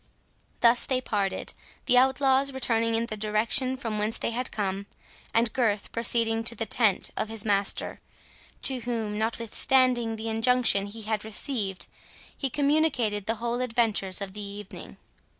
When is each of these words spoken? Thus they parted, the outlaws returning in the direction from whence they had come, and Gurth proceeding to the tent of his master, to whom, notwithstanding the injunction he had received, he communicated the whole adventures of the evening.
Thus 0.61 0.87
they 0.87 0.99
parted, 0.99 1.53
the 1.85 1.95
outlaws 1.99 2.51
returning 2.53 2.95
in 2.95 3.05
the 3.05 3.15
direction 3.15 3.77
from 3.77 3.99
whence 3.99 4.17
they 4.17 4.31
had 4.31 4.49
come, 4.51 4.87
and 5.31 5.53
Gurth 5.53 5.91
proceeding 5.91 6.43
to 6.45 6.55
the 6.55 6.65
tent 6.65 7.11
of 7.15 7.29
his 7.29 7.45
master, 7.45 7.99
to 8.63 8.79
whom, 8.79 9.15
notwithstanding 9.19 10.15
the 10.15 10.27
injunction 10.27 10.87
he 10.87 11.03
had 11.03 11.23
received, 11.23 11.85
he 12.35 12.49
communicated 12.49 13.27
the 13.27 13.35
whole 13.35 13.61
adventures 13.61 14.21
of 14.21 14.33
the 14.33 14.41
evening. 14.41 14.97